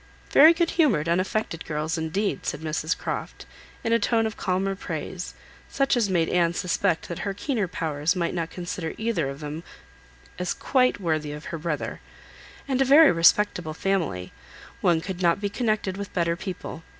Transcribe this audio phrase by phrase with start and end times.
[0.31, 3.45] "Very good humoured, unaffected girls, indeed," said Mrs Croft,
[3.83, 5.35] in a tone of calmer praise,
[5.69, 9.61] such as made Anne suspect that her keener powers might not consider either of them
[10.39, 11.99] as quite worthy of her brother;
[12.67, 14.33] "and a very respectable family.
[14.81, 16.81] One could not be connected with better people.